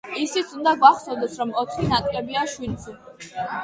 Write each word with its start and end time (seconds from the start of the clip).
ისიც 0.21 0.55
უნდა 0.59 0.73
გვახსოვდეს, 0.79 1.37
რომ 1.43 1.53
ოთხი 1.65 1.89
ნაკლებია 1.95 2.51
შვიდზე. 2.57 3.01